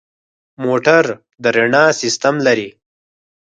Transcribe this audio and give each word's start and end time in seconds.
موټر 0.63 1.03
د 1.41 1.43
رڼا 1.55 1.85
سیستم 2.01 2.35
لري. 2.47 2.69